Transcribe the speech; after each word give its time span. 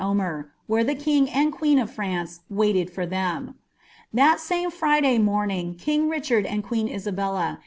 Omcr, 0.01 0.45
where 0.65 0.83
llie 0.83 0.99
king 0.99 1.27
aiid 1.27 1.51
qiieen 1.53 1.79
of 1.79 1.93
France 1.93 2.39
waited' 2.49 2.89
ihrm. 2.95 3.53
That 4.11 4.39
tame 4.39 4.71
FriJay 4.71 5.23
rnornin)( 5.23 5.75
kinjf 5.79 6.09
Ricliard 6.09 6.51
and 6.51 6.63
queen 6.63 6.87
Isabella 6.87 7.59